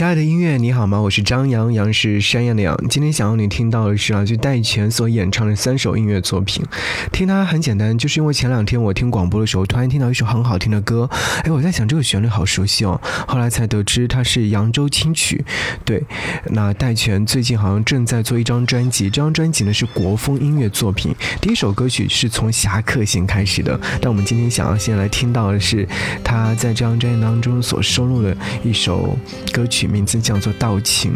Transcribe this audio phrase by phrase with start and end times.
[0.00, 0.98] 亲爱的音乐，你好吗？
[0.98, 2.74] 我是张扬，杨是山羊的羊。
[2.88, 6.64] 今天想要你听到的是来自戴荃所演唱的三首音乐作品。
[7.12, 11.06] 听它很简单，就是因为前两天我听广播的时候，突然听到一首很好听的歌，
[11.44, 12.98] 哎，我在想这个旋律好熟悉哦。
[13.28, 15.44] 后来才得知它是扬州轻曲。
[15.84, 16.02] 对，
[16.46, 21.14] 那戴荃最近好像正在做一张专辑，这张专辑呢是国风音乐作品。
[21.42, 25.86] 第一首歌曲是从《侠客行》开始的，但我们今天想要先来听到的是
[26.24, 29.14] 他在这张专辑当中所收录的一首
[29.52, 29.89] 歌曲。
[29.90, 31.12] 名字叫做《道情》。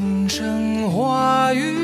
[0.00, 1.79] 风声花语。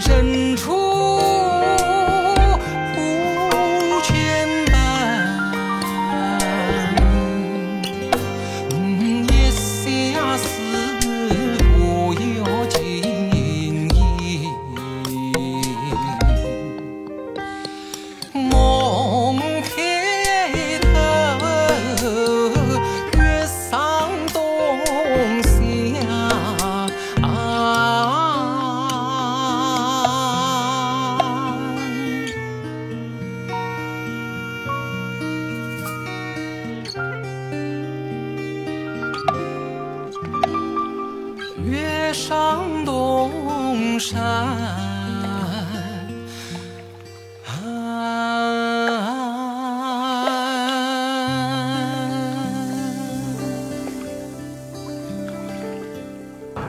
[0.00, 0.83] 深处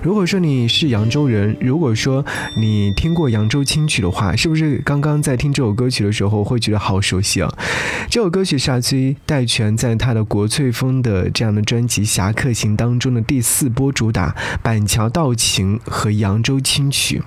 [0.06, 2.24] 如果说你是扬州人，如果说
[2.56, 7.52] 你听过扬州青曲的话，是不是刚刚在听这首歌曲的时候会觉得好熟悉啊？
[8.08, 14.30] 这首歌曲是阿崔戴荃在他的国粹风的这样的专辑《侠客行》当中的第四波主打
[14.62, 17.24] 《板桥道情》和扬州青曲。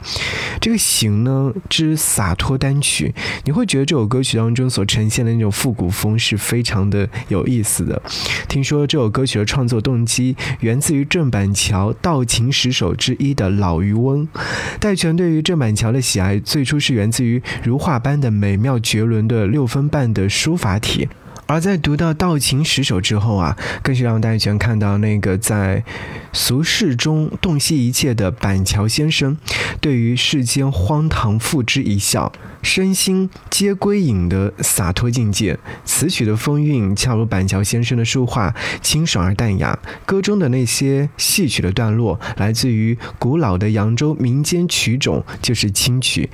[0.60, 3.12] 这个《行》呢之洒脱单曲，
[3.44, 8.00] 你会觉得这首歌曲当中所呈现的那种复古风是非常的有意思的。
[8.48, 14.29] 听说这首歌曲的创作动机源自于郑板桥道情十首之一的老渔翁。
[14.79, 21.09] 戴荃对于郑板桥的喜爱，最初是源自于如画般的美妙绝伦的六分半的书法体。
[21.48, 25.82] 而在读到《道情十首》之后啊，更是让戴荃看到那个在
[26.30, 29.34] 俗世中洞悉一切的板桥先生，
[29.80, 32.30] 对于世间荒唐付之一笑，
[32.62, 35.58] 身心皆归隐的洒脱境界。
[35.86, 39.78] 词曲的风韵恰如板桥先生的书画，清爽而淡雅。
[40.04, 46.28] 歌中的那些戏曲的段落，来自于古老的扬州民间曲种，就是清曲。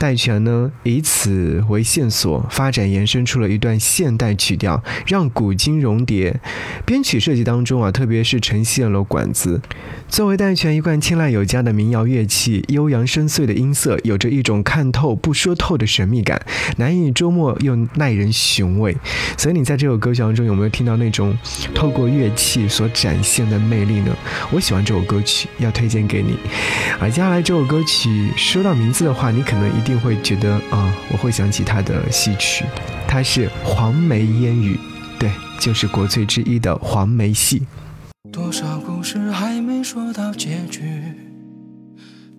[0.00, 6.40] 戴荃呢，以此为线索，发展延伸出了一段现代曲调，让古今融叠。
[6.86, 9.60] 编曲设计当中啊，特别是呈现了管子，
[10.08, 16.40] 作为戴荃一贯青睐有加的民谣乐器，悠扬深邃的音色，有着一种看透不说透的神秘感，
[16.78, 18.96] 难以捉摸又耐人寻味。
[19.36, 21.36] 所以你在这首歌曲当中有没有听到那种
[21.74, 24.16] 透过乐器所展现的魅力呢？
[24.50, 26.38] 我喜欢这首歌曲，要推荐给你。
[26.98, 29.89] 而接下来这首歌曲说到名字的话，你可能一定。
[29.90, 32.64] 定会觉得啊，我会想起他的戏曲，
[33.08, 34.76] 他是《黄梅烟雨》，
[35.18, 35.28] 对，
[35.58, 37.66] 就是国粹之一的黄梅戏。
[38.30, 40.82] 多少故事还没说到结局，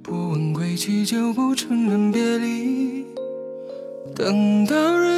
[0.02, 3.04] 不问归期就不承认别离，
[4.16, 5.11] 等到人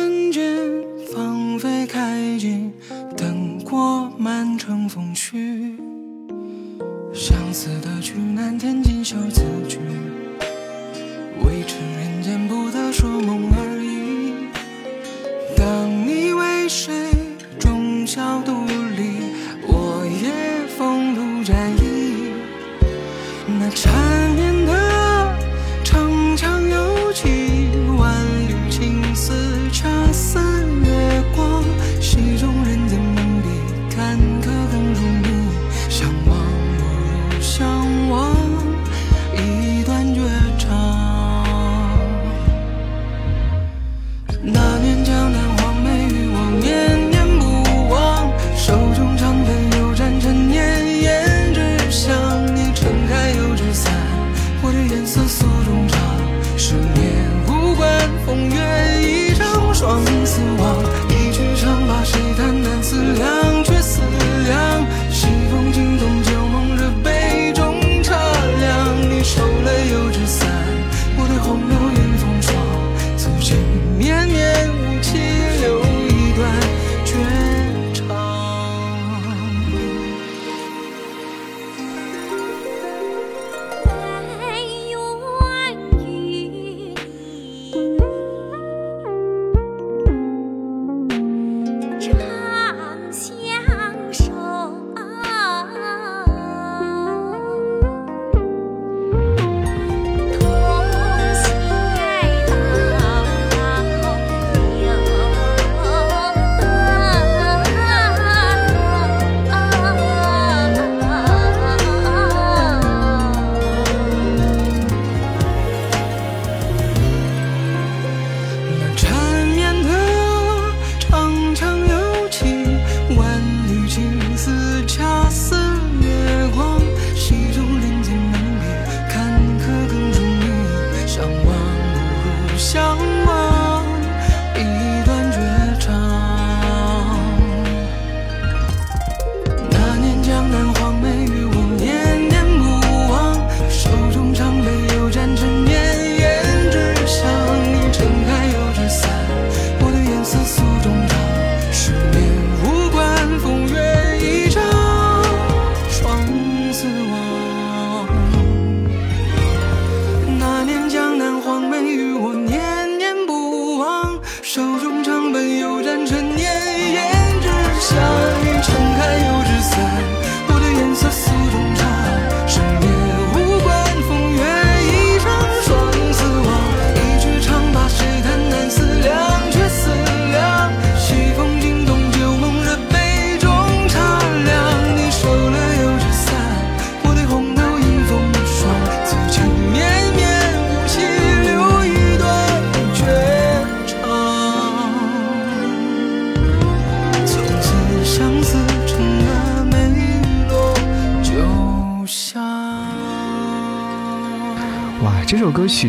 [59.84, 60.83] 双死亡。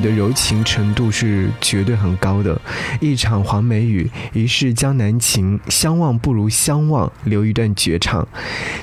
[0.05, 2.61] 的柔情程度是绝对很高的。
[3.01, 8.29] 一场黄梅雨，一世江南情，相望不如相忘，留一段绝唱。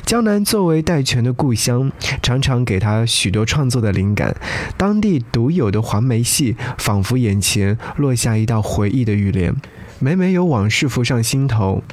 [0.03, 1.91] 江南作为戴荃的故乡，
[2.23, 4.35] 常常给他许多创作的灵感。
[4.75, 9.55] 当地独有的黄梅戏，仿佛眼前落下一道回忆的雨帘。
[10.03, 11.83] 每每有往事浮上心头，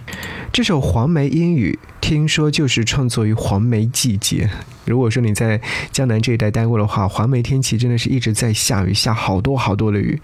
[0.50, 4.48] 这首《黄梅烟雨》听说就是创作于黄梅季节。
[4.86, 5.60] 如果说你在
[5.92, 10.18] 江南这一带待过的话，黄梅天气真的是一直在下雨，下好多好多的雨。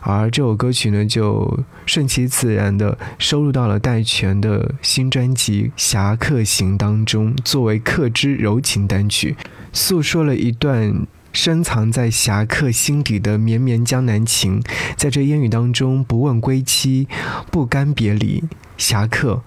[0.00, 9.36] 而这首歌曲呢，就顺其自然的收录到了戴荃的新专辑《侠客行》当中，作为客之柔情单曲，
[9.74, 11.06] 诉说了一段。
[11.32, 14.62] 深藏在侠客心底的绵绵江南情，
[14.96, 17.08] 在这烟雨当中，不问归期，
[17.50, 18.44] 不甘别离。
[18.76, 19.42] 侠客，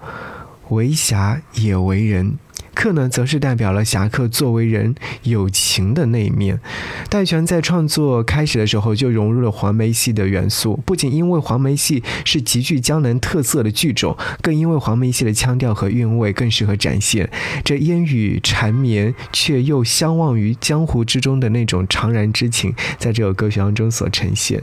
[0.70, 2.38] 为侠也为人。
[2.76, 6.60] 客呢，则是代表了侠客作为人有情的那一面。
[7.08, 17.30] 戴荃在创作开始的时候就融入了黄梅戏的元素，不仅因为黄梅戏是极具江南特色的剧种，更因为黄梅戏的腔调和韵味更适合展现
[17.64, 24.62] 这烟雨缠绵却又相忘于江湖之中的那种怅然之情，在这首歌曲当中所呈现。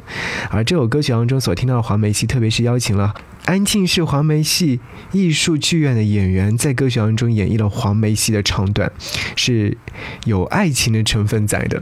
[0.52, 3.16] 而这首歌曲当中所听到的黄梅戏，特别是邀请了。
[3.46, 4.80] 安庆市黄梅戏
[5.12, 8.90] 艺术剧院的演员在歌曲当中演绎了黄梅戏的唱段，
[9.36, 9.78] 是
[10.26, 11.82] 有爱情的成分在的。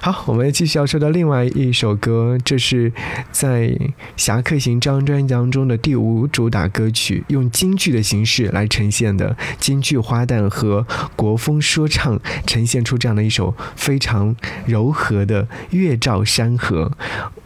[0.00, 2.90] 好，我们继续要说到另外一首歌，这是
[3.30, 3.68] 在
[4.16, 14.34] 《侠客行》张专辑当中的第五主打歌曲，用京剧的形式来呈现的京剧花旦和国风说唱，呈现出这样的一首非常
[14.64, 16.90] 柔和的《月照山河》。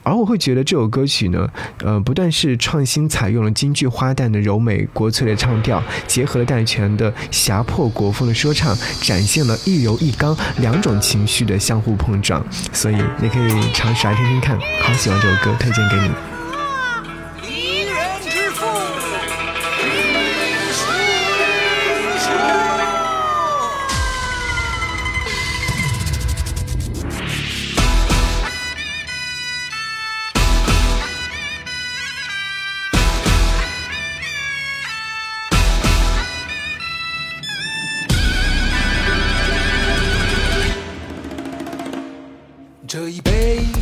[0.04, 1.50] 而我会觉得这首歌曲呢，
[1.80, 12.44] 呃，不但是创新采用了京剧花旦的柔美国粹的唱调，结合了戴荃的侠破国风的说唱，展现了一柔一刚两种情绪的相互碰撞。
[12.72, 16.37] 所以你可以尝试来听听看，好喜欢这首歌，推荐给你。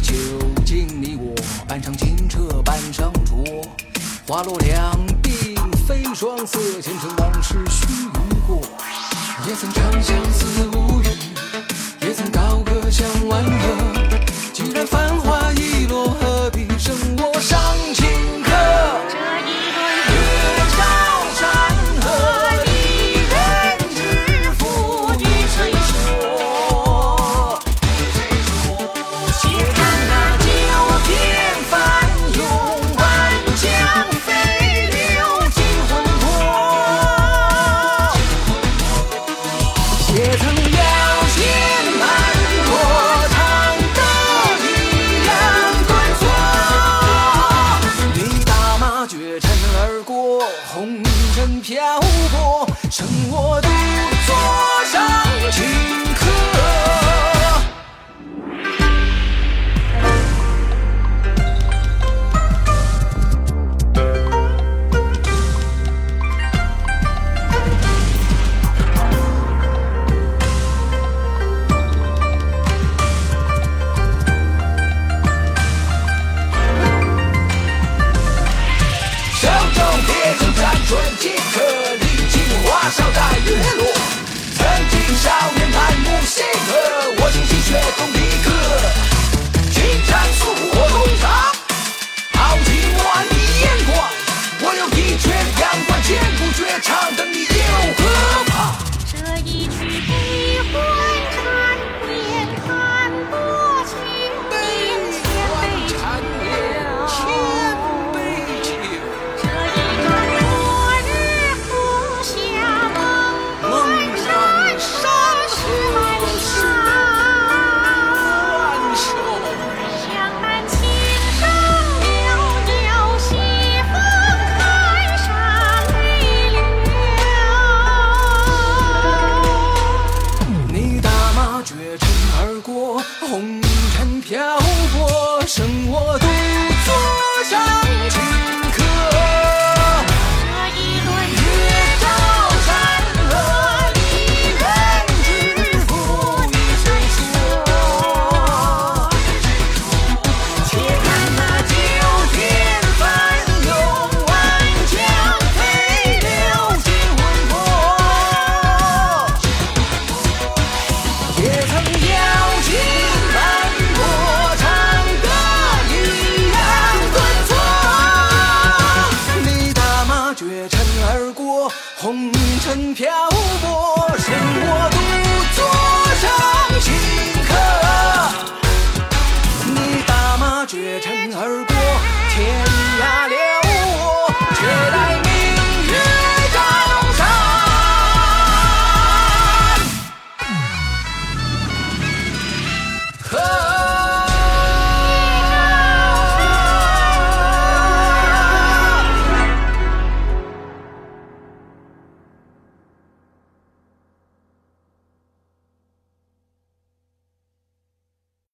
[0.03, 0.15] 酒
[0.65, 1.35] 敬你我，
[1.67, 3.45] 半生清澈半生浊，
[4.27, 8.61] 花落两鬓飞霜色，前尘往事须臾过。
[9.47, 11.07] 也曾长相思无语，
[12.01, 13.96] 也曾高歌向晚河。